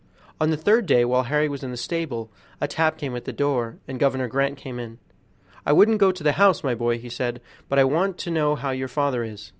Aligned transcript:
On 0.39 0.49
the 0.49 0.57
third 0.57 0.87
day, 0.87 1.05
while 1.05 1.25
Harry 1.29 1.47
was 1.47 1.61
in 1.61 1.69
the 1.69 1.77
stable, 1.77 2.31
a 2.59 2.67
tap 2.67 2.97
came 2.97 3.15
at 3.15 3.25
the 3.25 3.31
door, 3.31 3.77
and 3.87 3.99
Governor 3.99 4.27
Grant 4.27 4.57
came 4.57 4.79
in. 4.79 4.97
"I 5.63 5.73
wouldn't 5.73 5.99
go 6.01 6.11
to 6.11 6.23
the 6.23 6.31
house, 6.41 6.63
my 6.63 6.73
boy," 6.73 6.97
he 6.97 7.07
said, 7.07 7.39
"but 7.69 7.77
I 7.77 7.83
want 7.83 8.17
to 8.17 8.31
know 8.31 8.55
how 8.55 8.71
your 8.71 8.87
father 8.87 9.23
is." 9.23 9.49